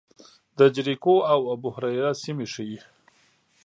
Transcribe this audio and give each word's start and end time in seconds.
د 0.57 0.59
جریکو 0.75 1.15
او 1.33 1.39
ابوهریره 1.53 2.11
سیمې 2.23 2.45
ښيي. 2.53 2.79